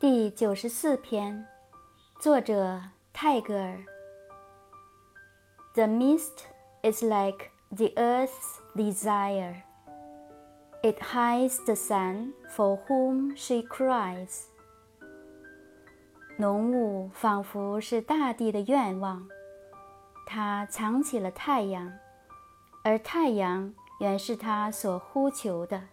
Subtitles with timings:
[0.00, 1.44] 第九十四篇，
[2.20, 2.80] 作者
[3.12, 3.84] 泰戈尔。
[5.74, 6.44] The mist
[6.84, 9.62] is like the earth's desire.
[10.84, 14.44] It hides the sun for whom she cries.
[16.36, 19.26] 浓雾仿佛是大地的愿望，
[20.28, 21.92] 它藏起了太阳，
[22.84, 25.88] 而太阳原是它所呼求的。